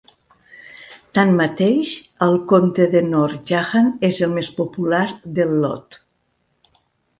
[1.17, 1.91] Tanmateix,
[2.27, 5.05] el conte de Noor Jahan és el més popular
[5.39, 6.03] del lot.